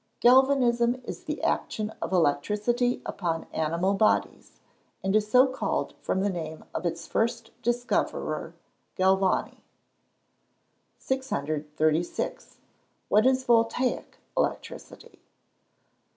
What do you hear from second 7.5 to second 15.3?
discoverer, Galvani. 636. _What is Voltaic electricity?